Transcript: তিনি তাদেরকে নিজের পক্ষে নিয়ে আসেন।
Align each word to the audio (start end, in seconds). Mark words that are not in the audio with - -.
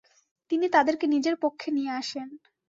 তিনি 0.51 0.65
তাদেরকে 0.69 1.05
নিজের 1.07 1.35
পক্ষে 1.43 1.69
নিয়ে 1.71 1.91
আসেন। 2.01 2.27